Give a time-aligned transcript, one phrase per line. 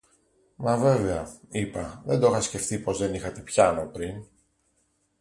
[0.55, 4.23] Μα βέβαια, είπα, δεν τό 'χα σκεφτεί πως δεν είχατε πιάνο πριν.